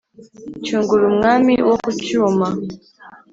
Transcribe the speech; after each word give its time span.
Cyungura 0.63 1.03
umwami 1.11 1.53
wo 1.67 1.75
ku 1.83 1.89
Cyuma 2.03 2.47